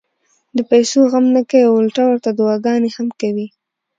د 0.57 0.59
پېسو 0.69 0.99
غم 1.11 1.25
نۀ 1.33 1.41
کوي 1.49 1.61
او 1.67 1.73
الټا 1.81 2.03
ورته 2.07 2.29
دعاګانې 2.37 2.89
هم 2.97 3.07
کوي- 3.21 3.47